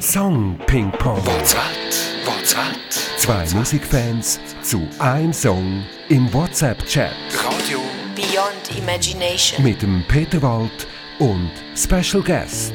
Song 0.00 0.58
Ping 0.66 0.90
Pong. 0.90 1.24
What's 1.24 1.54
what? 1.54 2.26
What's 2.26 2.56
what? 2.56 2.74
Zwei 3.16 3.46
Musikfans 3.54 4.40
zu 4.60 4.88
einem 4.98 5.32
Song 5.32 5.84
im 6.08 6.32
WhatsApp-Chat. 6.32 7.12
Radio 7.46 7.78
Beyond 8.16 8.76
Imagination. 8.76 9.62
Mit 9.62 9.82
dem 9.82 10.02
Peter 10.08 10.42
Wald 10.42 10.88
und 11.20 11.50
Special 11.76 12.22
Guest. 12.24 12.74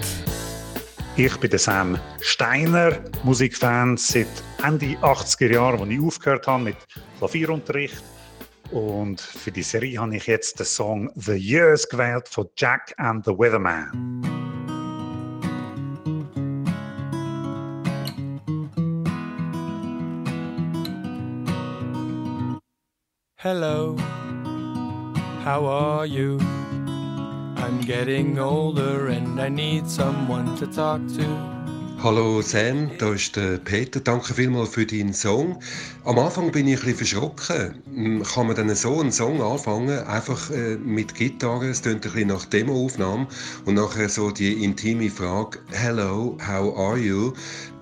Ich 1.17 1.35
bin 1.37 1.49
der 1.49 1.59
Sam 1.59 1.99
Steiner, 2.21 2.93
Musikfan 3.23 3.97
seit 3.97 4.27
Ende 4.63 4.97
80er 5.01 5.51
Jahre, 5.51 5.81
als 5.81 5.89
ich 5.89 5.99
aufgehört 5.99 6.47
habe 6.47 6.63
mit 6.63 6.77
Klavierunterricht. 7.17 8.01
Und 8.71 9.19
für 9.19 9.51
die 9.51 9.63
Serie 9.63 9.99
habe 9.99 10.15
ich 10.15 10.27
jetzt 10.27 10.59
den 10.59 10.65
Song 10.65 11.11
The 11.15 11.33
Years 11.33 11.89
gewählt 11.89 12.29
von 12.29 12.47
Jack 12.55 12.93
and 12.97 13.25
the 13.25 13.31
Weatherman. 13.31 14.28
Hello, 23.41 23.95
how 25.45 25.63
are 25.65 26.05
you? 26.05 26.37
I'm 26.41 27.79
getting 27.79 28.37
older 28.37 29.07
and 29.07 29.39
I 29.39 29.47
need 29.47 29.89
someone 29.89 30.57
to 30.57 30.67
talk 30.67 30.99
to. 31.15 31.58
Hallo 32.01 32.41
Sam, 32.41 32.91
da 32.97 33.11
ist 33.11 33.35
der 33.35 33.57
Peter. 33.57 33.99
Danke 33.99 34.33
vielmals 34.33 34.69
für 34.69 34.85
deinen 34.85 35.13
Song. 35.13 35.59
Am 36.05 36.17
Anfang 36.17 36.49
bin 36.49 36.65
ich 36.65 36.79
ein 36.79 36.95
bisschen 36.95 37.19
verschrocken. 37.19 37.83
Hm, 37.93 38.23
Kann 38.23 38.47
man 38.47 38.55
dann 38.55 38.73
so 38.73 39.01
einen 39.01 39.11
Song 39.11 39.41
anfangen, 39.41 39.99
einfach 40.07 40.49
äh, 40.49 40.77
mit 40.77 41.13
Gitarre, 41.13 41.67
es 41.67 41.81
klingt 41.81 42.05
ein 42.05 42.11
bisschen 42.13 42.29
nach 42.29 42.45
Demoaufnahme 42.45 43.27
und 43.65 43.73
nachher 43.73 44.07
so 44.07 44.31
die 44.31 44.63
intime 44.63 45.09
Frage 45.09 45.59
Hello, 45.71 46.37
how 46.39 46.77
are 46.77 46.97
you? 46.97 47.33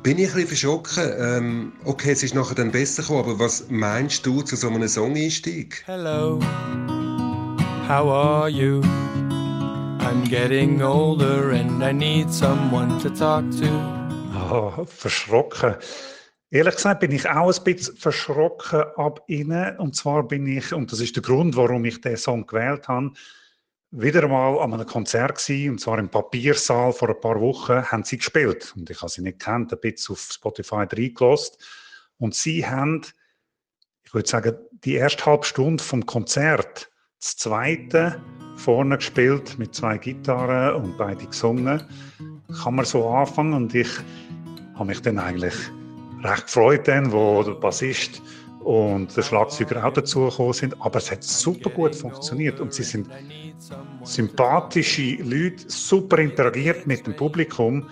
Bin 0.01 0.17
ich 0.17 0.29
ein 0.29 0.47
bisschen 0.47 0.47
verschrocken. 0.47 1.13
Ähm, 1.19 1.71
okay, 1.85 2.13
es 2.13 2.23
ist 2.23 2.33
nachher 2.33 2.55
dann 2.55 2.71
besser 2.71 3.03
gekommen, 3.03 3.19
aber 3.19 3.37
was 3.37 3.65
meinst 3.69 4.25
du 4.25 4.41
zu 4.41 4.55
so 4.55 4.67
einem 4.69 4.87
Song-Einstieg? 4.87 5.83
Hello, 5.85 6.39
how 7.87 8.09
are 8.09 8.49
you? 8.49 8.81
I'm 9.99 10.23
getting 10.27 10.81
older 10.81 11.51
and 11.51 11.83
I 11.83 11.91
need 11.91 12.33
someone 12.33 12.97
to 13.03 13.11
talk 13.11 13.43
to. 13.59 13.96
Verschrocken. 14.85 15.75
Ehrlich 16.49 16.75
gesagt 16.75 17.01
bin 17.01 17.11
ich 17.11 17.27
auch 17.29 17.53
ein 17.53 17.63
bisschen 17.63 17.97
verschrocken 17.97 18.83
ab 18.95 19.21
innen. 19.27 19.77
Und 19.77 19.95
zwar 19.95 20.23
bin 20.23 20.47
ich, 20.47 20.73
und 20.73 20.91
das 20.91 21.01
ist 21.01 21.15
der 21.15 21.23
Grund, 21.23 21.57
warum 21.57 21.83
ich 21.83 21.99
den 21.99 22.15
Song 22.15 22.45
gewählt 22.45 22.87
habe, 22.87 23.11
wieder 23.91 24.23
einmal 24.23 24.59
an 24.59 24.73
einem 24.73 24.85
Konzert 24.85 25.37
gewesen, 25.37 25.71
und 25.71 25.81
zwar 25.81 25.97
im 25.99 26.09
Papiersaal 26.09 26.91
vor 26.93 27.09
ein 27.09 27.19
paar 27.19 27.39
Wochen, 27.39 27.83
haben 27.83 28.03
sie 28.03 28.17
gespielt. 28.17 28.73
Und 28.75 28.89
ich 28.89 29.01
habe 29.01 29.09
sie 29.09 29.21
nicht 29.21 29.39
kennt, 29.39 29.73
ein 29.73 29.79
bisschen 29.79 30.13
auf 30.13 30.21
Spotify 30.21 30.85
reingelost. 30.89 31.57
Und 32.17 32.35
sie 32.35 32.65
haben, 32.65 33.01
ich 34.03 34.13
würde 34.13 34.29
sagen, 34.29 34.57
die 34.71 34.95
erste 34.95 35.25
halbe 35.25 35.45
Stunde 35.45 35.83
vom 35.83 36.05
Konzert, 36.05 36.89
das 37.19 37.37
zweite 37.37 38.21
vorne 38.55 38.97
gespielt 38.97 39.57
mit 39.57 39.75
zwei 39.75 39.97
Gitarren 39.97 40.83
und 40.83 40.97
beide 40.97 41.25
gesungen. 41.25 41.83
Kann 42.63 42.75
man 42.75 42.85
so 42.85 43.07
anfangen 43.09 43.53
und 43.53 43.75
ich 43.75 43.89
habe 44.77 44.85
mich 44.85 45.01
dann 45.01 45.19
eigentlich 45.19 45.55
recht 46.23 46.45
gefreut, 46.45 46.87
dann, 46.87 47.11
wo 47.11 47.43
der 47.43 47.53
Bassist 47.53 48.21
und 48.63 49.15
der 49.15 49.21
Schlagzeuger 49.21 49.85
auch 49.85 49.93
dazugekommen 49.93 50.53
sind. 50.53 50.81
Aber 50.81 50.97
es 50.97 51.11
hat 51.11 51.23
super 51.23 51.69
gut 51.69 51.95
funktioniert 51.95 52.59
und 52.59 52.73
sie 52.73 52.83
sind 52.83 53.09
sympathische 54.03 55.23
Leute, 55.23 55.63
super 55.67 56.19
interagiert 56.19 56.85
mit 56.85 57.05
dem 57.07 57.15
Publikum. 57.15 57.87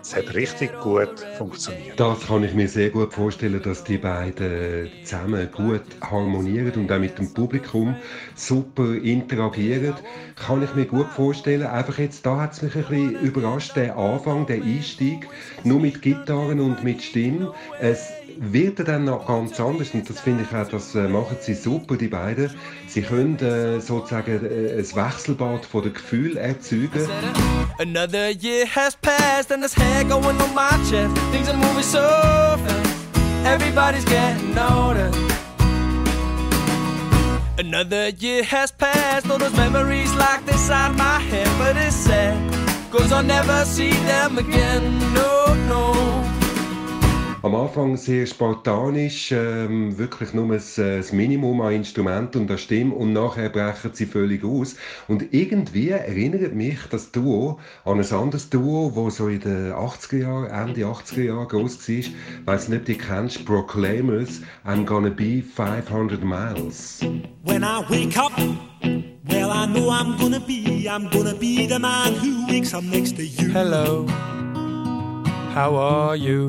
Es 0.00 0.14
hat 0.14 0.34
richtig 0.34 0.72
gut 0.80 1.20
funktioniert. 1.38 1.98
Das 1.98 2.26
kann 2.26 2.44
ich 2.44 2.54
mir 2.54 2.68
sehr 2.68 2.90
gut 2.90 3.12
vorstellen, 3.12 3.60
dass 3.62 3.84
die 3.84 3.98
beiden 3.98 4.90
zusammen 5.04 5.48
gut 5.52 5.82
harmonieren 6.00 6.72
und 6.74 6.92
auch 6.92 6.98
mit 6.98 7.18
dem 7.18 7.32
Publikum 7.32 7.96
super 8.34 8.94
interagieren. 8.94 9.94
Kann 10.36 10.62
ich 10.62 10.74
mir 10.74 10.86
gut 10.86 11.08
vorstellen. 11.08 11.66
Einfach 11.66 11.98
jetzt, 11.98 12.24
da 12.26 12.40
hat 12.40 12.52
es 12.52 12.62
mich 12.62 12.74
ein 12.76 12.82
bisschen 12.82 13.20
überrascht, 13.20 13.76
der 13.76 13.96
Anfang, 13.96 14.46
der 14.46 14.62
Einstieg, 14.62 15.28
nur 15.64 15.80
mit 15.80 16.02
Gitarren 16.02 16.60
und 16.60 16.82
mit 16.84 17.02
Stimmen. 17.02 17.48
Es 17.80 18.12
wird 18.38 18.86
dann 18.86 19.04
noch 19.04 19.26
ganz 19.26 19.58
anders 19.60 19.90
und 19.92 20.08
das 20.08 20.20
finde 20.20 20.44
ich 20.48 20.56
auch, 20.56 20.68
das 20.68 20.94
äh, 20.94 21.08
machen 21.08 21.36
sie 21.40 21.54
super, 21.54 21.96
die 21.96 22.08
beiden. 22.08 22.50
Sie 22.86 23.02
können 23.02 23.38
äh, 23.38 23.80
sozusagen 23.80 24.44
äh, 24.44 24.78
ein 24.78 24.96
Wechselbad 24.96 25.64
von 25.64 25.82
den 25.82 25.92
Gefühlen 25.94 26.36
erzeugen. 26.36 27.08
Another 27.78 28.30
year 28.30 28.66
has 28.66 28.96
passed 28.96 29.50
and 29.52 29.64
there's 29.74 29.88
hair 29.88 30.04
going 30.04 30.40
on 30.40 30.54
my 30.54 30.70
chest. 30.88 31.16
Things 31.30 31.48
are 31.48 31.56
moving 31.56 31.82
so 31.82 32.00
fast. 32.64 33.46
Everybody's 33.46 34.04
getting 34.04 34.56
older. 34.58 35.10
Another 37.58 38.08
year 38.10 38.42
has 38.44 38.72
passed, 38.72 39.30
all 39.30 39.38
those 39.38 39.54
memories 39.54 40.12
locked 40.14 40.48
inside 40.48 40.96
my 40.96 41.18
head. 41.20 41.48
But 41.58 41.76
it's 41.76 41.96
sad, 41.96 42.36
cause 42.90 43.12
I'll 43.12 43.22
never 43.22 43.64
see 43.64 43.92
them 43.92 44.38
again. 44.38 44.98
No, 45.14 45.54
no. 45.68 46.31
Am 47.44 47.56
Anfang 47.56 47.96
sehr 47.96 48.24
spartanisch, 48.24 49.32
ähm, 49.32 49.98
wirklich 49.98 50.32
nur 50.32 50.46
das, 50.46 50.78
äh, 50.78 50.98
das 50.98 51.12
Minimum 51.12 51.60
an 51.60 51.72
Instrument 51.72 52.36
und 52.36 52.48
an 52.48 52.56
Stimme 52.56 52.94
und 52.94 53.12
nachher 53.12 53.48
brechen 53.48 53.90
sie 53.94 54.06
völlig 54.06 54.44
aus. 54.44 54.76
Und 55.08 55.34
irgendwie 55.34 55.88
erinnert 55.88 56.54
mich 56.54 56.78
das 56.88 57.10
Duo 57.10 57.58
an 57.84 57.98
ein 57.98 58.12
anderes 58.12 58.48
Duo, 58.48 58.92
das 58.94 59.16
so 59.16 59.26
in 59.26 59.40
den 59.40 59.72
80er 59.72 60.18
Jahren, 60.18 60.68
Ende 60.68 60.82
80er 60.82 61.22
Jahre 61.22 61.48
groß 61.48 61.80
war. 61.80 61.96
Ich 61.96 62.14
weiss 62.44 62.68
nicht, 62.68 62.82
ob 62.82 62.86
du 62.86 62.92
die 62.92 62.98
kennst, 62.98 63.44
Proclaimers, 63.44 64.40
I'm 64.64 64.84
gonna 64.84 65.10
be 65.10 65.42
500 65.42 66.22
miles. 66.22 67.00
When 67.42 67.64
I 67.64 67.82
wake 67.90 68.16
up, 68.16 68.38
well, 69.24 69.50
I 69.50 69.66
know 69.66 69.90
I'm 69.90 70.16
gonna 70.16 70.38
be, 70.38 70.88
I'm 70.88 71.10
gonna 71.10 71.34
be 71.34 71.66
the 71.66 71.80
man 71.80 72.14
who 72.14 72.46
wakes 72.46 72.72
up 72.72 72.84
next 72.84 73.16
to 73.16 73.24
you. 73.24 73.48
Hello, 73.48 74.06
how 75.52 75.74
are 75.74 76.14
you? 76.14 76.48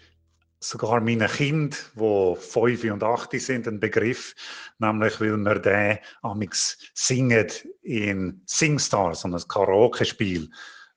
sogar 0.61 1.01
meinen 1.01 1.27
Kind, 1.27 1.91
wo 1.95 2.35
fünf 2.35 2.83
und 2.83 3.03
acht 3.03 3.31
sind, 3.33 3.67
ein 3.67 3.79
Begriff, 3.79 4.35
nämlich 4.77 5.19
weil 5.19 5.37
wir 5.37 5.59
den 5.59 5.97
amix 6.21 6.77
singen 6.93 7.47
in 7.81 8.41
Singstars, 8.45 9.25
ein 9.25 9.35
Karaoke-Spiel. 9.47 10.49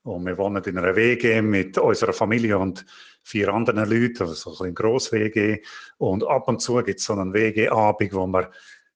Und 0.03 0.25
wir 0.27 0.37
wohnen 0.37 0.63
in 0.63 0.77
einer 0.77 0.95
WG 0.95 1.41
mit 1.41 1.79
unserer 1.79 2.13
Familie 2.13 2.59
und 2.59 2.85
vier 3.23 3.51
anderen 3.51 3.89
Leuten, 3.89 4.27
also 4.27 4.53
so 4.53 4.63
ein 4.63 4.75
gross 4.75 5.11
WG. 5.11 5.63
Und 5.97 6.23
ab 6.23 6.47
und 6.47 6.61
zu 6.61 6.75
gibt 6.83 6.99
es 6.99 7.05
so 7.07 7.13
einen 7.13 7.33
WG-Abend, 7.33 8.13
wo 8.13 8.27
wir 8.27 8.51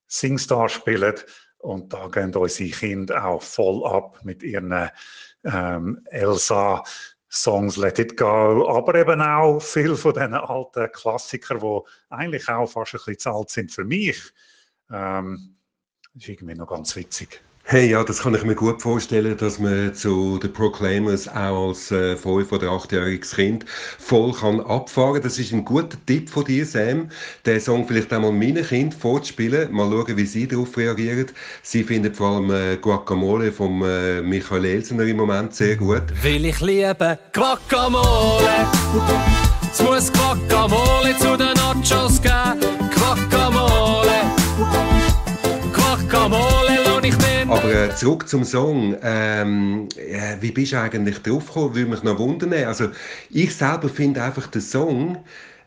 Singstar 0.05 0.69
spielen. 0.69 1.15
Und 1.57 1.91
da 1.91 2.07
gehen 2.07 2.33
unsere 2.35 2.69
Kinder 2.69 3.25
auch 3.25 3.41
voll 3.41 3.85
ab 3.87 4.19
mit 4.23 4.43
ihren 4.43 4.89
ähm, 5.43 6.01
Elsa 6.05 6.83
Songs 7.31 7.77
Let 7.77 7.99
It 7.99 8.17
Go, 8.17 8.67
aber 8.69 8.95
eben 8.95 9.21
auch 9.21 9.59
viel 9.59 9.95
von 9.95 10.13
diesen 10.13 10.33
alten 10.33 10.91
Klassikern, 10.91 11.59
die 11.59 11.79
eigentlich 12.09 12.49
auch 12.49 12.67
fast 12.67 12.95
ein 12.95 12.97
bisschen 12.97 13.19
zu 13.19 13.29
alt 13.31 13.49
sind 13.49 13.71
für 13.71 13.85
mich. 13.85 14.19
Ähm, 14.91 15.55
das 16.13 16.23
ist 16.23 16.29
irgendwie 16.29 16.55
noch 16.55 16.67
ganz 16.67 16.95
witzig. 16.95 17.41
Hey, 17.71 17.91
ja, 17.91 18.03
das 18.03 18.23
kann 18.23 18.33
ich 18.33 18.43
mir 18.43 18.55
gut 18.55 18.81
vorstellen, 18.81 19.37
dass 19.37 19.59
man 19.59 19.93
zu 19.93 20.39
den 20.39 20.51
Proclaimers 20.51 21.27
auch 21.27 21.67
als 21.67 21.91
äh, 21.91 22.15
5- 22.15 22.51
oder 22.51 22.69
8-jähriges 22.69 23.35
Kind 23.35 23.63
voll 23.99 24.33
kann 24.33 24.59
abfahren 24.61 25.21
Das 25.21 25.37
ist 25.37 25.53
ein 25.53 25.63
guter 25.63 25.95
Tipp 26.07 26.31
von 26.31 26.45
dir, 26.45 26.65
Sam, 26.65 27.09
den 27.45 27.59
Song 27.59 27.87
vielleicht 27.87 28.11
auch 28.11 28.21
mal 28.21 28.31
meinen 28.31 28.65
Kind 28.65 28.95
vorzuspielen. 28.95 29.71
Mal 29.71 29.87
schauen, 29.87 30.17
wie 30.17 30.25
sie 30.25 30.47
darauf 30.47 30.75
reagieren. 30.75 31.27
Sie 31.61 31.83
finden 31.83 32.11
vor 32.11 32.37
allem 32.37 32.49
äh, 32.49 32.77
Guacamole 32.77 33.51
von 33.51 33.83
äh, 33.83 34.23
Michael 34.23 34.65
Elsener 34.65 35.03
im 35.03 35.17
Moment 35.17 35.53
sehr 35.53 35.75
gut. 35.75 36.01
Will 36.23 36.45
ich 36.45 36.59
liebe 36.61 37.19
Guacamole? 37.31 38.65
Es 39.71 39.79
muss 39.83 40.11
Guacamole 40.11 41.15
zu 41.19 41.37
den 41.37 41.53
Nachos 41.53 42.19
geben. 42.19 42.89
Guacamole. 42.95 44.21
Guacamole 45.71 46.68
Aber 47.69 47.89
äh, 47.89 47.95
zurück 47.95 48.27
zum 48.27 48.43
Song. 48.43 48.95
Ähm, 49.01 49.87
äh, 49.97 50.37
wie 50.39 50.51
bist 50.51 50.73
du 50.73 50.79
eigentlich 50.79 51.19
drauf 51.19 51.47
gekommen? 51.47 51.75
Würde 51.75 51.89
mich 51.89 52.03
noch 52.03 52.19
wundern. 52.19 52.53
Also, 52.53 52.89
ich 53.29 53.55
selber 53.55 53.89
finde 53.89 54.23
einfach 54.23 54.47
den 54.47 54.61
Song 54.61 55.17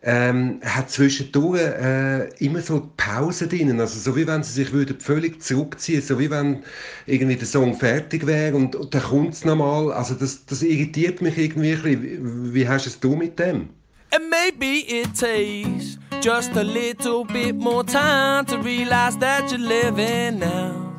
ähm, 0.05 0.61
hat 0.65 0.91
zwischendurch 0.91 1.61
äh, 1.61 2.29
immer 2.45 2.61
so 2.61 2.91
Pausen 2.97 3.49
drin, 3.49 3.81
also 3.81 3.99
so 3.99 4.17
wie 4.17 4.27
wenn 4.27 4.43
sie 4.43 4.53
sich 4.53 4.73
würden 4.73 4.99
völlig 4.99 5.41
zurückziehen, 5.43 6.03
so 6.03 6.19
wie 6.19 6.31
wenn 6.31 6.65
irgendwie 7.07 7.37
der 7.37 7.47
Song 7.47 7.77
fertig 7.77 8.27
wäre 8.27 8.57
und, 8.57 8.75
und 8.75 8.93
dann 8.95 9.03
kommt 9.03 9.35
es 9.35 9.45
nochmal, 9.45 9.93
also 9.93 10.15
das, 10.15 10.45
das 10.47 10.63
irritiert 10.63 11.23
mich 11.23 11.39
irgendwie 11.39 11.73
ein 11.73 11.83
bisschen. 11.83 12.53
Wie, 12.53 12.55
wie 12.55 12.69
hast 12.69 12.87
es 12.87 12.99
du 12.99 13.15
mit 13.15 13.39
dem? 13.39 13.69
And 14.11 14.29
maybe 14.29 14.85
it 14.89 15.15
takes 15.15 15.99
just 16.23 16.55
a 16.57 16.63
little 16.63 17.25
bit 17.25 17.55
more 17.55 17.85
time 17.85 18.45
to 18.47 18.59
realize 18.59 19.17
that 19.19 19.51
you're 19.51 19.59
living 19.59 20.41
now. 20.41 20.92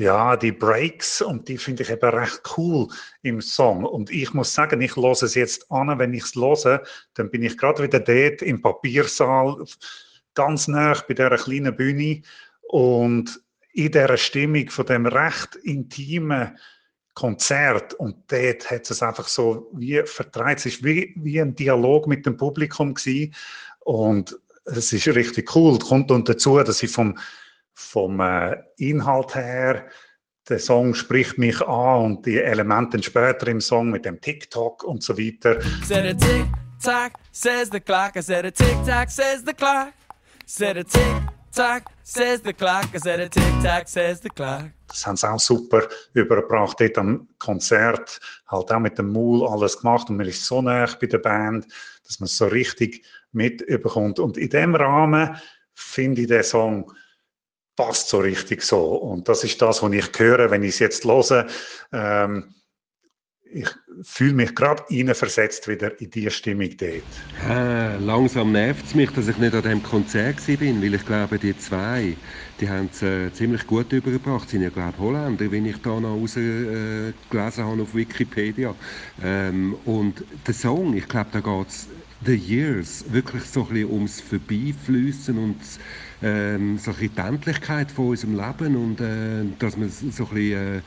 Ja, 0.00 0.34
die 0.34 0.52
Breaks 0.52 1.20
und 1.20 1.46
die 1.46 1.58
finde 1.58 1.82
ich 1.82 1.90
eben 1.90 2.08
recht 2.08 2.40
cool 2.56 2.88
im 3.20 3.42
Song. 3.42 3.84
Und 3.84 4.08
ich 4.08 4.32
muss 4.32 4.54
sagen, 4.54 4.80
ich 4.80 4.96
höre 4.96 5.12
es 5.12 5.34
jetzt 5.34 5.70
an, 5.70 5.98
wenn 5.98 6.14
ich 6.14 6.24
es 6.24 6.34
höre, 6.34 6.82
dann 7.12 7.30
bin 7.30 7.42
ich 7.42 7.58
gerade 7.58 7.82
wieder 7.82 8.00
dort 8.00 8.40
im 8.40 8.62
Papiersaal, 8.62 9.62
ganz 10.32 10.68
nah 10.68 10.94
bei 11.06 11.12
dieser 11.12 11.36
kleinen 11.36 11.76
Bühne 11.76 12.22
und 12.62 13.42
in 13.74 13.92
dieser 13.92 14.16
Stimmung 14.16 14.70
von 14.70 14.86
dem 14.86 15.04
recht 15.04 15.56
intimen 15.56 16.56
Konzert. 17.12 17.92
Und 17.92 18.32
dort 18.32 18.70
hat 18.70 18.90
es 18.90 19.02
einfach 19.02 19.28
so 19.28 19.70
wie 19.74 20.00
vertreibt, 20.06 20.60
es 20.60 20.66
ist 20.66 20.82
wie, 20.82 21.12
wie 21.18 21.42
ein 21.42 21.54
Dialog 21.54 22.06
mit 22.06 22.24
dem 22.24 22.38
Publikum 22.38 22.94
gewesen. 22.94 23.34
Und 23.80 24.34
es 24.64 24.94
ist 24.94 25.08
richtig 25.08 25.54
cool. 25.54 25.78
Kommt 25.78 26.10
und 26.10 26.26
dazu, 26.26 26.56
dass 26.62 26.82
ich 26.82 26.90
vom 26.90 27.18
vom 27.74 28.20
äh, 28.20 28.56
Inhalt 28.76 29.34
her, 29.34 29.86
der 30.48 30.58
Song 30.58 30.94
spricht 30.94 31.38
mich 31.38 31.60
an 31.62 32.04
und 32.04 32.26
die 32.26 32.38
Elemente 32.38 33.02
später 33.02 33.46
im 33.48 33.60
Song 33.60 33.90
mit 33.90 34.04
dem 34.04 34.20
TikTok 34.20 34.82
und 34.84 35.02
so 35.02 35.16
weiter. 35.16 35.60
Said 35.84 36.06
a 36.06 36.14
tick 36.14 36.46
tock, 36.82 37.12
says 37.32 37.70
the 37.70 37.80
clock. 37.80 38.16
I 38.16 38.22
said 38.22 38.44
a 38.44 38.50
tick 38.50 38.76
tock, 38.84 39.10
says 39.10 39.44
the 39.44 39.54
clock. 39.54 39.92
Said 40.46 40.76
a 40.78 40.84
tick 40.84 41.22
tock, 41.54 41.84
says 42.02 42.42
the 42.42 42.52
clock. 42.52 42.86
I 42.92 42.98
said 42.98 43.20
a 43.20 43.28
tick 43.28 43.62
tock, 43.62 43.86
says 43.86 44.20
the 44.20 44.30
clock. 44.30 44.70
Das 44.88 45.06
haben 45.06 45.16
sie 45.16 45.30
auch 45.30 45.38
super 45.38 45.88
übergebracht 46.14 46.80
dort 46.80 46.98
am 46.98 47.28
Konzert, 47.38 48.18
halt 48.48 48.72
auch 48.72 48.80
mit 48.80 48.98
dem 48.98 49.12
Maul 49.12 49.46
alles 49.46 49.78
gemacht 49.78 50.10
und 50.10 50.16
man 50.16 50.26
ist 50.26 50.44
so 50.44 50.60
nah 50.60 50.88
bei 51.00 51.06
der 51.06 51.18
Band, 51.18 51.66
dass 52.04 52.18
man 52.18 52.26
es 52.26 52.36
so 52.36 52.48
richtig 52.48 53.06
mitbekommt. 53.30 54.18
Und 54.18 54.36
in 54.36 54.50
dem 54.50 54.74
Rahmen 54.74 55.36
finde 55.74 56.22
ich 56.22 56.26
den 56.26 56.42
Song 56.42 56.92
passt 57.80 58.08
so 58.08 58.18
richtig 58.18 58.62
so. 58.62 58.96
Und 58.96 59.28
das 59.28 59.42
ist 59.44 59.60
das, 59.62 59.82
was 59.82 59.92
ich 59.92 60.10
höre, 60.18 60.50
wenn 60.50 60.62
ich 60.62 60.70
es 60.70 60.78
jetzt 60.80 61.04
höre. 61.04 61.46
Ähm, 61.92 62.54
ich 63.52 63.68
fühle 64.02 64.34
mich 64.34 64.54
gerade 64.54 64.84
versetzt 65.14 65.66
wieder 65.66 66.00
in 66.00 66.10
diese 66.10 66.30
Stimmung 66.30 66.76
dort. 66.76 67.26
Äh, 67.42 67.96
langsam 67.96 68.52
nervt 68.52 68.86
es 68.86 68.94
mich, 68.94 69.10
dass 69.10 69.26
ich 69.28 69.38
nicht 69.38 69.54
an 69.54 69.62
dem 69.62 69.82
Konzert 69.82 70.46
war, 70.46 70.58
weil 70.60 70.94
ich 70.94 71.04
glaube, 71.04 71.38
die 71.38 71.56
zwei, 71.56 72.20
die 72.60 72.68
haben 72.68 72.90
es 72.92 73.02
äh, 73.02 73.32
ziemlich 73.32 73.66
gut 73.66 73.92
übergebracht. 73.92 74.48
Sie 74.48 74.56
sind 74.56 74.62
ja, 74.62 74.70
glaube 74.70 74.92
ich, 74.92 74.98
Holländer, 74.98 75.50
wenn 75.50 75.64
ich 75.64 75.82
da 75.82 75.98
noch 75.98 76.14
rausgelesen 76.14 77.10
äh, 77.10 77.14
habe 77.64 77.82
auf 77.82 77.94
Wikipedia. 77.94 78.76
Ähm, 79.18 79.74
und 79.84 80.24
der 80.46 80.54
Song, 80.54 80.94
ich 80.94 81.08
glaube, 81.08 81.30
da 81.32 81.40
geht 81.40 81.68
es 81.68 81.88
The 82.22 82.34
Years 82.34 83.04
wirklich 83.12 83.44
so 83.44 83.62
ein 83.62 83.68
bisschen 83.74 83.90
ums 83.90 84.20
Vorbeifließen 84.20 85.38
und 85.38 85.78
ähm, 86.22 86.76
so 86.78 86.90
ein 86.92 86.96
bisschen 86.96 87.14
die 87.14 87.20
Endlichkeit 87.22 87.92
von 87.92 88.08
unserem 88.08 88.34
Leben 88.34 88.76
und 88.76 89.00
äh, 89.00 89.44
dass 89.58 89.76
man 89.76 89.88
so 89.88 90.06
ein 90.06 90.34
bisschen 90.34 90.78
äh, 90.78 90.82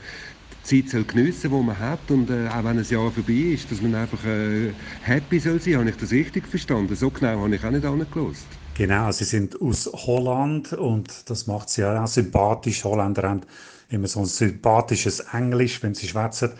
die 0.52 0.62
Zeit 0.62 0.90
soll 0.90 1.04
geniessen 1.04 1.50
die 1.50 1.56
man 1.62 1.78
hat 1.78 2.10
und 2.10 2.30
äh, 2.30 2.48
auch 2.48 2.64
wenn 2.64 2.78
ein 2.78 2.84
Jahr 2.84 3.10
vorbei 3.12 3.32
ist, 3.54 3.70
dass 3.70 3.80
man 3.80 3.94
einfach 3.96 4.24
äh, 4.24 4.76
happy 5.00 5.40
soll 5.40 5.60
sein. 5.60 5.76
Habe 5.78 5.90
ich 5.90 5.96
das 5.96 6.12
richtig 6.12 6.48
verstanden? 6.48 6.94
So 6.96 7.10
genau 7.10 7.42
habe 7.42 7.54
ich 7.56 7.64
auch 7.64 7.70
nicht 7.70 7.84
angelassen. 7.84 8.48
Genau, 8.74 9.12
sie 9.12 9.24
sind 9.24 9.60
aus 9.60 9.86
Holland 9.92 10.72
und 10.72 11.30
das 11.30 11.46
macht 11.46 11.68
sie 11.70 11.82
ja 11.82 12.02
auch 12.02 12.08
sympathisch. 12.08 12.82
Holländer 12.84 13.28
haben 13.28 13.42
immer 13.88 14.08
so 14.08 14.20
ein 14.20 14.26
sympathisches 14.26 15.20
Englisch, 15.20 15.80
wenn 15.82 15.94
sie 15.94 16.08
schwätzen 16.08 16.52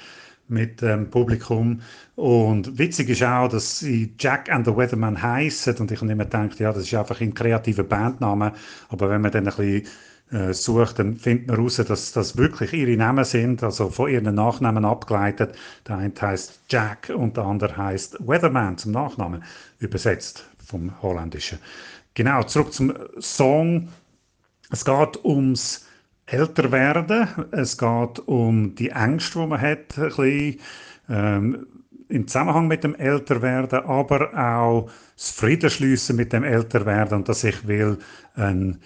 mit 0.49 0.83
dem 0.83 1.11
Publikum. 1.11 1.81
Und 2.17 2.79
witzig 2.79 3.09
ist 3.09 3.23
auch, 3.23 3.49
dass 3.49 3.79
sie 3.81 4.15
Jack 4.19 4.51
and 4.51 4.67
the 4.67 4.77
Weatherman 4.77 5.21
heißen 5.21 5.77
und 5.79 5.91
ich 5.91 6.01
habe 6.01 6.13
immer 6.13 6.25
gedacht, 6.25 6.61
ja, 6.61 6.73
das 6.73 6.85
ist 6.85 6.95
einfach 6.95 7.21
ein 7.21 7.35
kreativer 7.35 7.83
Bandname. 7.83 8.53
Aber 8.89 9.11
wenn 9.11 9.21
man 9.23 9.33
dann 9.33 9.49
ein 9.49 9.55
bisschen 9.57 9.85
äh, 10.31 10.53
sucht, 10.53 10.99
dann 10.99 11.17
findet 11.17 11.49
man 11.49 11.57
heraus, 11.57 11.77
dass 11.77 12.13
das 12.13 12.37
wirklich 12.37 12.73
ihre 12.73 12.97
Namen 12.97 13.25
sind, 13.25 13.63
also 13.63 13.91
von 13.91 14.11
ihren 14.11 14.35
Nachnamen 14.35 14.85
abgeleitet. 14.85 15.55
Der 15.87 15.99
eine 15.99 16.13
heißt 16.21 16.61
Jack 16.69 17.13
und 17.15 17.37
der 17.37 17.45
andere 17.45 17.77
heißt 17.77 18.19
Weatherman 18.27 18.79
zum 18.79 18.93
Nachnamen, 18.93 19.45
übersetzt 19.79 20.49
vom 20.65 21.01
Holländischen. 21.03 21.59
Genau, 22.15 22.43
zurück 22.45 22.73
zum 22.73 22.95
Song. 23.19 23.89
Es 24.71 24.85
geht 24.85 25.25
ums 25.25 25.87
Älterwerden. 26.27 27.29
Es 27.51 27.77
geht 27.77 28.19
um 28.27 28.75
die 28.75 28.91
Ängste, 28.91 29.41
die 29.41 29.47
man 29.47 29.61
hat, 29.61 29.99
ein 29.99 30.05
bisschen, 30.05 30.61
ähm, 31.09 31.67
im 32.09 32.29
Zusammenhang 32.29 32.69
mit 32.69 32.85
dem 32.85 32.95
Älterwerden, 32.95 33.81
aber 33.85 34.33
auch 34.35 34.91
das 35.17 35.31
Friedensschliessen 35.31 36.17
mit 36.17 36.33
dem 36.33 36.45
Älterwerden 36.45 37.19
und 37.19 37.29
dass 37.29 37.45
ich 37.45 37.67
will 37.67 37.99
ein 38.35 38.81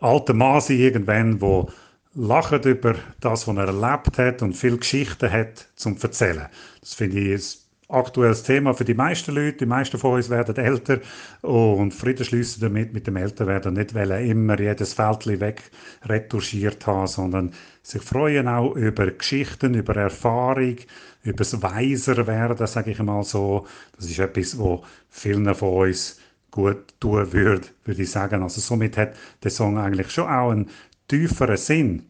alter 0.00 0.34
Mann 0.34 0.60
sein 0.60 0.78
irgendwann, 0.78 1.40
wo 1.40 1.70
lacht 2.14 2.64
über 2.64 2.94
das, 3.20 3.46
was 3.46 3.56
er 3.56 3.66
erlebt 3.66 4.18
hat 4.18 4.42
und 4.42 4.54
viel 4.54 4.78
Geschichten 4.78 5.30
hat 5.30 5.68
zum 5.76 5.96
erzählen. 6.00 6.46
Das 6.80 6.94
finde 6.94 7.18
ich 7.18 7.42
ein 7.42 7.65
aktuelles 7.88 8.42
Thema 8.42 8.74
für 8.74 8.84
die 8.84 8.94
meisten 8.94 9.34
Leute. 9.34 9.58
Die 9.58 9.66
meisten 9.66 9.98
von 9.98 10.14
uns 10.14 10.28
werden 10.28 10.56
älter 10.56 11.00
und 11.42 11.92
Frieden 11.92 12.24
schließen 12.24 12.60
damit 12.60 12.92
mit 12.92 13.06
dem 13.06 13.16
Älterwerden 13.16 13.74
nicht 13.74 13.94
wollen 13.94 14.28
immer 14.28 14.58
jedes 14.58 14.94
Fältchen 14.94 15.40
weg 15.40 15.62
retuschiert 16.04 16.86
haben, 16.86 17.06
sondern 17.06 17.52
sich 17.82 18.02
freuen 18.02 18.48
auch 18.48 18.74
über 18.74 19.10
Geschichten, 19.10 19.74
über 19.74 19.96
Erfahrung, 19.96 20.76
über 21.22 21.38
das 21.38 21.62
Weiserwerden, 21.62 22.66
sage 22.66 22.90
ich 22.90 22.98
mal 22.98 23.22
so. 23.22 23.66
Das 23.96 24.06
ist 24.06 24.18
etwas, 24.18 24.58
wo 24.58 24.84
vielen 25.08 25.54
von 25.54 25.88
uns 25.88 26.20
gut 26.50 26.94
tun 26.98 27.32
würde, 27.32 27.68
würde 27.84 28.02
ich 28.02 28.10
sagen. 28.10 28.42
Also 28.42 28.60
somit 28.60 28.96
hat 28.96 29.14
der 29.42 29.50
Song 29.50 29.78
eigentlich 29.78 30.10
schon 30.10 30.28
auch 30.28 30.50
einen 30.50 30.70
tieferen 31.06 31.56
Sinn. 31.56 32.06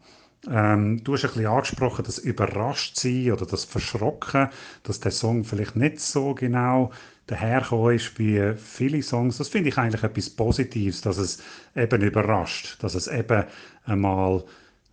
Ähm, 0.49 1.03
du 1.03 1.13
hast 1.13 1.25
ein 1.25 1.31
bisschen 1.31 1.47
angesprochen, 1.47 2.05
das 2.05 2.19
Überraschtsein 2.19 3.31
oder 3.31 3.45
das 3.45 3.65
Verschrocken, 3.65 4.49
dass 4.83 4.99
der 4.99 5.11
Song 5.11 5.43
vielleicht 5.43 5.75
nicht 5.75 5.99
so 5.99 6.33
genau 6.33 6.91
dahergekommen 7.25 7.95
ist 7.95 8.17
wie 8.19 8.53
viele 8.55 9.01
Songs. 9.01 9.37
Das 9.37 9.49
finde 9.49 9.69
ich 9.69 9.77
eigentlich 9.77 10.03
etwas 10.03 10.29
Positives, 10.29 11.01
dass 11.01 11.17
es 11.17 11.39
eben 11.75 12.01
überrascht, 12.01 12.81
dass 12.81 12.95
es 12.95 13.07
eben 13.07 13.43
einmal 13.85 14.43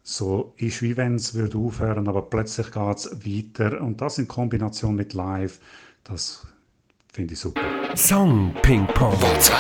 so 0.03 0.53
ist, 0.59 0.83
wie 0.83 0.97
wenn 0.97 1.15
es 1.15 1.35
würde 1.35 1.57
aufhören, 1.59 2.09
aber 2.09 2.23
plötzlich 2.23 2.71
geht 2.71 2.97
es 2.97 3.11
weiter. 3.25 3.81
Und 3.81 4.01
das 4.01 4.19
in 4.19 4.29
Kombination 4.29 4.95
mit 4.97 5.15
Live, 5.15 5.61
das 6.03 6.47
finde 7.13 7.35
ich 7.35 7.41
super. 7.41 7.63
Song 7.95 8.55
Ping 8.63 8.87
Pong. 8.89 9.13
WhatsApp, 9.23 9.57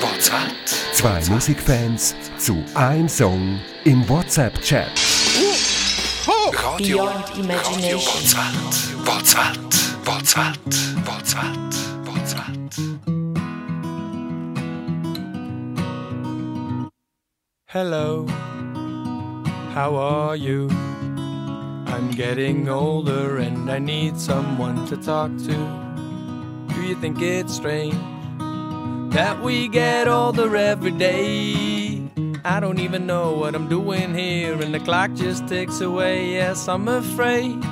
WhatsApp, 0.00 0.52
Zwei 0.92 1.20
Musikfans 1.28 2.14
zu 2.38 2.56
einem 2.74 3.08
Song 3.08 3.60
im 3.84 4.08
WhatsApp-Chat. 4.08 5.13
Radio, 6.64 6.96
Beyond 6.96 7.28
Imagination. 7.38 7.98
WhatsApp, 8.00 8.56
WhatsApp, 9.04 9.56
WhatsApp, 10.04 10.56
WhatsApp, 11.04 11.58
WhatsApp. 12.06 12.70
Hello, 17.68 18.26
how 19.74 19.94
are 19.96 20.36
you? 20.36 20.70
I'm 20.70 22.10
getting 22.12 22.68
older 22.70 23.38
and 23.38 23.70
I 23.70 23.78
need 23.78 24.18
someone 24.18 24.86
to 24.86 24.96
talk 24.96 25.36
to. 25.36 25.56
Do 26.74 26.82
you 26.82 26.94
think 26.98 27.20
it's 27.20 27.54
strange 27.54 27.94
that 29.12 29.38
we 29.42 29.68
get 29.68 30.08
older 30.08 30.56
every 30.56 30.92
day? 30.92 31.83
I 32.46 32.60
don't 32.60 32.78
even 32.78 33.06
know 33.06 33.32
what 33.32 33.54
I'm 33.54 33.68
doing 33.68 34.14
here, 34.14 34.60
and 34.60 34.74
the 34.74 34.78
clock 34.78 35.14
just 35.14 35.48
ticks 35.48 35.80
away. 35.80 36.32
Yes, 36.32 36.68
I'm 36.68 36.88
afraid 36.88 37.62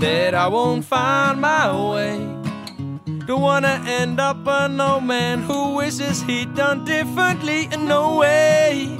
that 0.00 0.34
I 0.34 0.48
won't 0.48 0.82
find 0.82 1.42
my 1.42 1.68
way. 1.90 2.16
Don't 3.26 3.42
wanna 3.42 3.84
end 3.86 4.18
up 4.18 4.38
an 4.46 4.80
old 4.80 5.04
man 5.04 5.42
who 5.42 5.74
wishes 5.74 6.22
he'd 6.22 6.54
done 6.54 6.86
differently 6.86 7.68
in 7.70 7.86
no 7.86 8.16
way. 8.16 8.96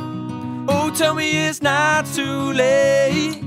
Oh, 0.69 0.93
tell 0.95 1.15
me 1.15 1.47
it's 1.47 1.63
not 1.63 2.05
too 2.05 2.53
late. 2.53 3.43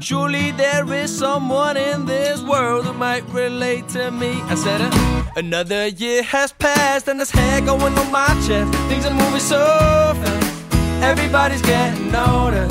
Surely 0.00 0.50
there 0.50 0.92
is 0.92 1.16
someone 1.16 1.78
in 1.78 2.04
this 2.04 2.42
world 2.42 2.84
who 2.84 2.92
might 2.92 3.26
relate 3.30 3.88
to 3.88 4.10
me. 4.10 4.42
I 4.42 4.54
said, 4.54 4.82
uh, 4.82 5.24
another 5.34 5.86
year 5.86 6.22
has 6.22 6.52
passed 6.52 7.08
and 7.08 7.18
there's 7.18 7.30
hair 7.30 7.62
going 7.62 7.96
on 7.96 8.12
my 8.12 8.28
chest. 8.46 8.70
Things 8.90 9.06
are 9.06 9.14
moving 9.14 9.40
so 9.40 9.56
fast. 9.56 10.47
Everybody's 11.02 11.62
getting 11.62 12.14
older. 12.14 12.68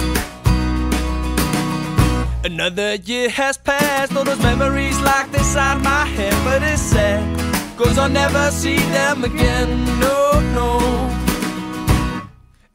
Another 2.43 2.95
year 2.95 3.29
has 3.29 3.57
passed, 3.57 4.15
all 4.15 4.23
those 4.23 4.39
memories 4.39 4.99
locked 5.01 5.33
inside 5.33 5.81
my 5.81 6.05
head, 6.05 6.33
but 6.45 6.63
it's 6.63 6.81
sad 6.81 7.47
Cause 7.77 7.99
I'll 7.99 8.09
never 8.09 8.49
see 8.49 8.77
them 8.77 9.23
again, 9.23 9.85
no, 9.99 10.39
no. 10.55 10.79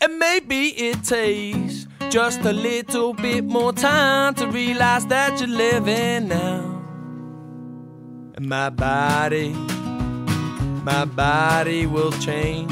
And 0.01 0.17
maybe 0.17 0.69
it 0.69 1.03
takes 1.03 1.89
just 2.09 2.43
a 2.43 2.53
little 2.53 3.13
bit 3.13 3.43
more 3.45 3.73
time 3.73 4.35
to 4.35 4.47
realize 4.47 5.05
that 5.07 5.41
you're 5.41 5.49
living 5.49 6.29
now. 6.29 6.85
And 8.37 8.49
my 8.49 8.71
body, 8.71 9.49
my 10.85 11.05
body 11.05 11.87
will 11.87 12.13
change. 12.13 12.71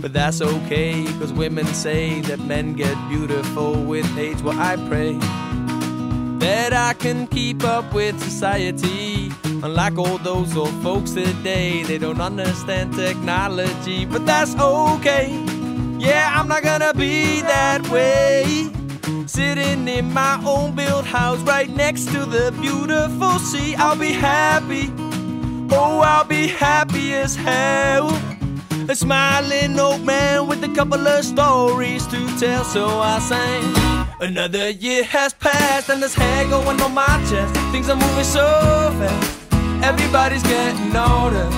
But 0.00 0.12
that's 0.12 0.40
okay, 0.40 1.04
cause 1.18 1.32
women 1.32 1.66
say 1.66 2.20
that 2.22 2.40
men 2.40 2.74
get 2.74 2.96
beautiful 3.08 3.82
with 3.82 4.06
age. 4.18 4.40
Well, 4.42 4.58
I 4.58 4.76
pray 4.88 5.18
that 6.38 6.72
I 6.72 6.92
can 6.94 7.26
keep 7.26 7.64
up 7.64 7.92
with 7.92 8.20
society. 8.22 9.32
Unlike 9.44 9.98
all 9.98 10.18
those 10.18 10.56
old 10.56 10.74
folks 10.82 11.12
today, 11.12 11.82
they 11.82 11.98
don't 11.98 12.20
understand 12.20 12.94
technology, 12.94 14.04
but 14.04 14.24
that's 14.26 14.54
okay. 14.54 15.28
Yeah, 15.98 16.30
I'm 16.34 16.46
not 16.46 16.62
gonna 16.62 16.94
be 16.94 17.40
that 17.42 17.88
way. 17.88 18.70
Sitting 19.26 19.88
in 19.88 20.12
my 20.12 20.40
own 20.46 20.74
built 20.74 21.04
house 21.04 21.40
right 21.40 21.70
next 21.70 22.06
to 22.12 22.24
the 22.26 22.52
beautiful 22.60 23.38
sea, 23.38 23.74
I'll 23.74 23.96
be 23.96 24.12
happy. 24.12 24.92
Oh, 25.70 26.00
I'll 26.00 26.24
be 26.24 26.46
happy 26.46 27.14
as 27.14 27.34
hell. 27.34 28.35
A 28.88 28.94
smiling 28.94 29.80
old 29.80 30.04
man 30.04 30.46
with 30.46 30.62
a 30.62 30.68
couple 30.68 31.08
of 31.08 31.24
stories 31.24 32.06
to 32.06 32.38
tell, 32.38 32.62
so 32.62 32.86
I 32.86 33.18
sang. 33.18 33.74
Another 34.20 34.70
year 34.70 35.02
has 35.02 35.34
passed 35.34 35.88
and 35.88 36.00
there's 36.00 36.14
hair 36.14 36.48
going 36.48 36.80
on 36.80 36.94
my 36.94 37.26
chest. 37.28 37.52
Things 37.72 37.88
are 37.90 37.96
moving 37.96 38.22
so 38.24 38.46
fast, 38.98 39.52
everybody's 39.84 40.44
getting 40.44 40.94
older. 40.94 41.48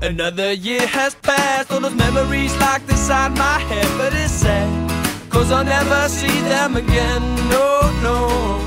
Another 0.00 0.54
year 0.54 0.86
has 0.86 1.14
passed, 1.14 1.70
all 1.72 1.80
those 1.80 1.94
memories 1.94 2.56
locked 2.58 2.88
inside 2.88 3.36
my 3.36 3.58
head, 3.58 3.86
but 3.98 4.14
it's 4.14 4.32
sad, 4.32 5.30
cause 5.30 5.52
I'll 5.52 5.62
never 5.62 6.08
see 6.08 6.40
them 6.48 6.74
again, 6.74 7.22
no, 7.50 7.92
no. 8.02 8.62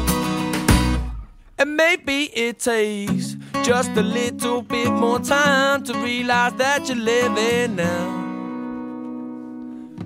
And 1.57 1.75
maybe 1.75 2.25
it 2.35 2.59
takes 2.59 3.35
just 3.63 3.91
a 3.91 4.01
little 4.01 4.61
bit 4.61 4.89
more 4.91 5.19
time 5.19 5.83
to 5.83 5.93
realize 5.93 6.53
that 6.53 6.87
you're 6.87 6.97
living 6.97 7.75
now. 7.75 8.19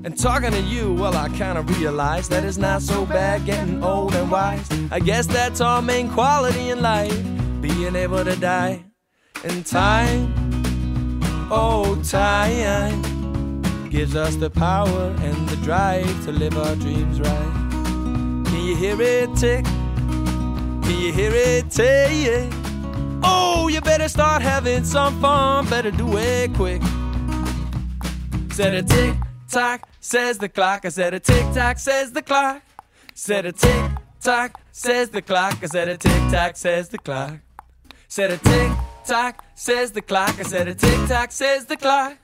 And 0.06 0.18
talking 0.18 0.52
to 0.52 0.62
you, 0.62 0.94
well, 0.94 1.16
I 1.16 1.30
kinda 1.30 1.62
realize 1.62 2.28
that 2.30 2.44
it's 2.44 2.58
not 2.58 2.82
so 2.82 3.06
bad 3.06 3.46
getting 3.46 3.84
old 3.84 4.14
and 4.16 4.30
wise. 4.30 4.68
I 4.92 5.00
guess 5.00 5.28
that's 5.28 5.62
our 5.62 5.82
main 5.82 6.10
quality 6.10 6.70
in 6.70 6.82
life, 6.82 7.18
being 7.62 7.96
able 7.96 8.24
to 8.26 8.36
die 8.36 8.84
in 9.44 9.64
time. 9.64 10.34
Oh, 11.50 11.96
time 12.04 13.02
gives 13.90 14.16
us 14.16 14.36
the 14.36 14.50
power 14.50 15.14
and 15.22 15.48
the 15.50 15.56
drive 15.58 16.26
to 16.26 16.32
live 16.32 16.58
our 16.58 16.76
dreams 16.76 17.20
right. 17.22 17.54
Can 18.48 18.66
you 18.66 18.76
hear 18.76 19.00
it 19.00 19.36
tick? 19.36 19.64
Can 19.66 21.00
you 21.00 21.14
hear 21.14 21.32
it 21.32 21.70
tick? 21.70 22.63
Oh, 24.04 24.06
better 24.06 24.12
start 24.12 24.42
having 24.42 24.84
some 24.84 25.22
fun. 25.22 25.66
Better 25.70 25.90
do 25.90 26.18
it 26.18 26.54
quick. 26.56 26.82
Said 28.52 28.74
a 28.74 28.84
tick 28.84 29.16
tock, 29.50 29.88
says 30.02 30.38
the 30.40 30.50
clock. 30.50 30.84
I 30.84 30.90
said 30.90 31.14
a 31.14 31.22
tick 31.22 31.54
tock, 31.54 31.80
says 31.80 32.12
the 32.12 32.22
clock. 32.22 32.62
Said 33.14 33.46
a 33.46 33.54
tick 33.54 33.92
tock, 34.20 34.60
says 34.74 35.08
the 35.08 35.22
clock. 35.22 35.58
I 35.64 35.68
said 35.68 35.88
a 35.88 35.96
tick 35.96 36.22
tock, 36.30 36.58
says 36.58 36.90
the 36.90 36.98
clock. 36.98 37.40
Said 38.10 38.32
a 38.32 38.38
tick 38.38 38.72
tock, 39.06 39.42
says 39.56 39.92
the 39.92 40.02
clock. 40.02 40.38
I 40.38 40.44
said 40.44 40.68
a 40.68 40.76
tick 40.76 41.08
tock, 41.08 41.32
says 41.32 41.66
the 41.66 41.78
clock. 41.78 42.18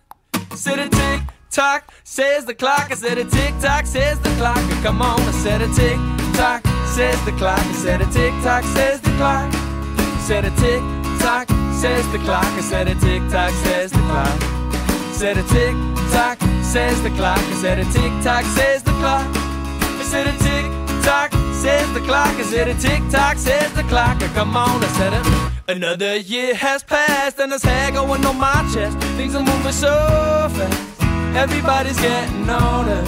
Said 0.56 0.80
a 0.80 0.90
tick 0.90 1.22
tock, 1.50 1.94
says 2.04 2.44
the 2.44 2.56
clock. 2.56 2.92
I 2.92 2.96
said 2.96 3.18
a 3.20 3.24
tick 3.24 3.54
tock, 3.62 3.86
says 3.86 4.20
the 4.20 4.30
clock. 4.32 4.84
Come 4.84 5.02
on, 5.02 5.22
I 5.22 5.32
said 5.32 5.62
a 5.62 5.74
tick 5.74 5.98
tock, 6.36 6.62
says 6.88 7.24
the 7.24 7.32
clock. 7.32 7.60
I 7.60 7.72
said 7.72 8.02
a 8.02 8.06
tick 8.08 8.34
tock, 8.44 8.66
says 8.66 9.00
the 9.00 9.12
clock. 9.12 9.54
Said 10.28 10.44
a 10.44 10.52
tick 10.58 10.99
tock, 11.20 11.48
says 11.74 12.06
the 12.12 12.20
clock. 12.20 12.46
I 12.46 12.62
said 12.62 12.88
a 12.88 12.96
tick 12.96 13.22
tock, 13.30 13.52
says 13.64 13.92
the 13.92 14.00
clock. 14.00 14.42
Said 15.14 15.38
a 15.38 15.44
tick 15.44 15.76
tock, 16.12 16.38
says 16.64 17.02
the 17.04 17.10
clock. 17.12 17.38
I 17.38 17.54
said 17.62 17.80
a 17.80 17.86
tick 17.86 18.12
tock, 18.24 18.46
says 18.46 18.84
the 18.84 18.92
clock. 19.02 19.28
I 20.02 20.04
said 20.04 20.28
a 20.28 20.36
tick 20.46 20.66
tock, 21.04 21.32
says 21.54 21.94
the 21.94 22.02
clock. 22.02 22.34
I 22.36 22.44
said 22.44 22.68
a 22.68 22.74
tick 22.76 23.02
tock, 23.10 23.38
says 23.38 23.72
the 23.74 23.84
clock. 23.84 24.20
Come 24.34 24.56
on, 24.56 24.84
I 24.84 24.88
said 24.98 25.14
it. 25.14 25.50
Another 25.76 26.18
year 26.18 26.56
has 26.56 26.82
passed 26.84 27.40
and 27.40 27.52
there's 27.52 27.64
hair 27.64 27.92
going 27.92 28.26
on 28.26 28.38
my 28.38 28.68
chest. 28.74 28.98
Things 29.18 29.36
are 29.36 29.44
moving 29.44 29.72
so 29.72 29.94
fast. 30.56 31.02
Everybody's 31.36 32.00
getting 32.00 32.50
older. 32.50 33.04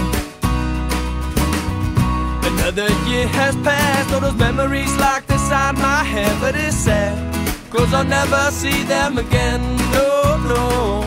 Another 2.44 2.89
year 3.10 3.27
has 3.27 3.56
passed, 3.58 4.13
all 4.13 4.20
those 4.20 4.36
memories 4.36 4.96
locked 4.98 5.32
inside 5.32 5.75
my 5.80 6.03
head, 6.03 6.32
but 6.39 6.56
it's 6.56 6.75
sad. 6.75 7.41
Cause 7.72 7.94
I'll 7.94 8.04
never 8.04 8.51
see 8.51 8.84
them 8.84 9.18
again, 9.18 9.62
no, 9.94 10.38
no. 10.46 11.04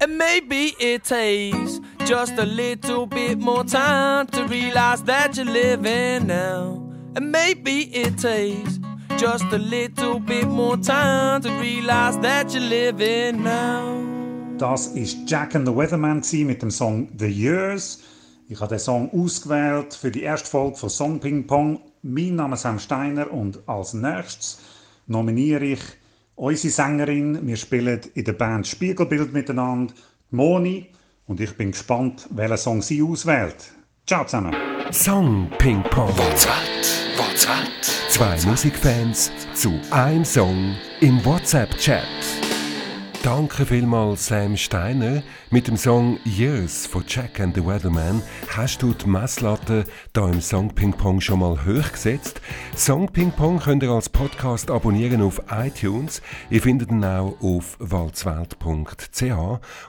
And 0.00 0.16
maybe 0.16 0.74
it 0.78 1.04
takes 1.04 1.78
just 2.06 2.38
a 2.38 2.46
little 2.46 3.04
bit 3.06 3.38
more 3.38 3.64
time 3.64 4.26
to 4.28 4.46
realize 4.46 5.02
that 5.02 5.36
you're 5.36 5.44
living 5.44 6.26
now. 6.26 6.82
And 7.16 7.30
maybe 7.30 7.94
it 7.94 8.16
takes 8.16 8.78
just 9.18 9.44
a 9.52 9.58
little 9.58 10.20
bit 10.20 10.48
more 10.48 10.78
time 10.78 11.42
to 11.42 11.50
realize 11.60 12.18
that 12.20 12.54
you're 12.54 12.62
living 12.62 13.42
now. 13.42 14.00
Das 14.56 14.86
ist 14.86 15.26
Jack 15.26 15.54
and 15.54 15.66
the 15.66 15.72
Weatherman 15.72 16.22
mit 16.46 16.62
dem 16.62 16.70
Song 16.70 17.08
The 17.18 17.28
Years. 17.28 18.02
Ich 18.48 18.58
habe 18.58 18.70
den 18.70 18.78
Song 18.78 19.10
ausgewählt 19.12 19.92
für 19.92 20.10
die 20.10 20.22
erste 20.22 20.48
Folge 20.48 20.76
von 20.76 20.88
Song 20.88 21.20
Ping 21.20 21.46
Pong. 21.46 21.80
Mein 22.02 22.36
Name 22.36 22.54
ist 22.54 22.62
Sam 22.62 22.78
Steiner 22.78 23.30
und 23.30 23.68
als 23.68 23.92
nächstes 23.92 24.58
nominiere 25.06 25.64
ich 25.64 25.80
unsere 26.34 26.72
Sängerin. 26.72 27.46
Wir 27.46 27.56
spielen 27.56 28.00
in 28.14 28.24
der 28.24 28.32
Band 28.32 28.66
Spiegelbild 28.66 29.32
miteinander, 29.32 29.92
Moni. 30.30 30.86
Und 31.26 31.40
ich 31.40 31.56
bin 31.56 31.70
gespannt, 31.70 32.28
welchen 32.30 32.56
Song 32.56 32.82
sie 32.82 33.02
auswählt. 33.02 33.72
Ciao 34.06 34.24
zusammen. 34.24 34.54
Song 34.90 35.50
Ping 35.58 35.82
Pong. 35.84 36.08
What's 36.16 36.46
what? 36.46 37.16
What's 37.16 37.48
what? 37.48 38.10
Zwei 38.10 38.36
Musikfans 38.48 39.30
zu 39.54 39.72
einem 39.90 40.24
Song 40.24 40.76
im 41.00 41.24
WhatsApp-Chat. 41.24 42.43
Danke 43.24 43.64
vielmals 43.64 44.26
Sam 44.26 44.54
Steiner. 44.54 45.22
Mit 45.50 45.66
dem 45.66 45.78
Song 45.78 46.18
Years 46.24 46.86
von 46.86 47.04
Jack 47.06 47.40
and 47.40 47.54
the 47.54 47.64
Weatherman 47.64 48.20
hast 48.48 48.82
du 48.82 48.92
die 48.92 49.08
Messlatte 49.08 49.84
da 50.12 50.28
im 50.28 50.42
Song 50.42 50.74
Ping 50.74 50.92
Pong 50.92 51.22
schon 51.22 51.38
mal 51.38 51.64
hoch 51.64 51.92
gesetzt. 51.92 52.42
Song 52.76 53.10
Ping 53.10 53.32
Pong 53.32 53.60
könnt 53.60 53.82
ihr 53.82 53.90
als 53.92 54.10
Podcast 54.10 54.70
abonnieren 54.70 55.22
auf 55.22 55.40
iTunes. 55.50 56.20
Ihr 56.50 56.60
findet 56.60 56.90
ihn 56.90 57.02
auch 57.02 57.34
auf 57.40 57.78
walzwelt.ch. 57.78 59.22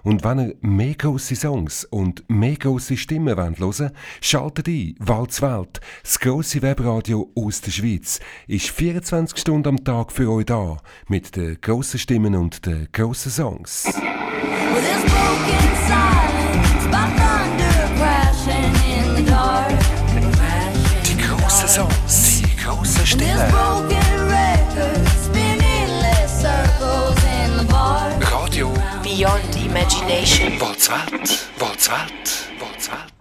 Und 0.04 0.24
wenn 0.24 0.40
ihr 0.40 0.56
mehr 0.62 0.96
grosse 0.96 1.36
Songs 1.36 1.84
und 1.84 2.24
mehr 2.30 2.56
grosse 2.56 2.96
Stimmen 2.96 3.36
wollt 3.36 3.60
hören 3.60 3.92
schaltet 4.22 4.70
ein. 4.70 4.96
Walzwelt, 5.00 5.82
das 6.04 6.22
grosse 6.22 6.62
Webradio 6.62 7.30
aus 7.36 7.60
der 7.60 7.72
Schweiz, 7.72 8.22
ist 8.48 8.70
24 8.70 9.38
Stunden 9.38 9.68
am 9.68 9.84
Tag 9.84 10.14
für 10.14 10.32
euch 10.32 10.46
da. 10.46 10.78
Mit 11.10 11.36
den 11.36 11.60
grossen 11.60 12.00
Stimmen 12.00 12.36
und 12.36 12.66
den 12.66 12.88
grossen 12.94 13.25
Songs. 13.32 13.84
The 19.16 19.24
dark. 19.24 19.74
Die 21.04 21.16
großen 21.18 21.68
Songs, 21.68 22.42
die 22.42 22.56
the 27.58 27.66
bar. 27.70 28.12
Radio 28.32 28.72
Beyond 29.04 29.56
imagination. 29.56 30.60
What? 30.60 30.90
What's 31.60 32.90
what? 32.90 33.15